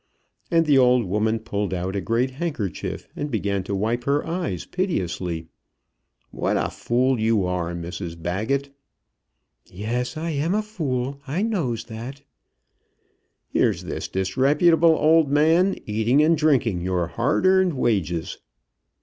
And 0.49 0.65
the 0.65 0.79
old 0.79 1.05
woman 1.05 1.37
pulled 1.37 1.75
out 1.75 1.95
a 1.95 2.01
great 2.01 2.31
handkerchief, 2.31 3.07
and 3.15 3.29
began 3.29 3.63
to 3.65 3.75
wipe 3.75 4.05
her 4.05 4.25
eyes 4.25 4.65
piteously. 4.65 5.45
"What 6.31 6.57
a 6.57 6.71
fool 6.71 7.19
you 7.19 7.45
are, 7.45 7.75
Mrs 7.75 8.19
Baggett." 8.19 8.71
"Yes; 9.67 10.17
I 10.17 10.31
am 10.31 10.55
a 10.55 10.63
fool. 10.63 11.21
I 11.27 11.43
knows 11.43 11.83
that." 11.83 12.23
"Here's 13.47 13.83
this 13.83 14.07
disreputable 14.07 14.95
old 14.97 15.29
man 15.29 15.75
eating 15.85 16.23
and 16.23 16.35
drinking 16.35 16.81
your 16.81 17.05
hard 17.05 17.45
earned 17.45 17.73
wages." 17.75 18.39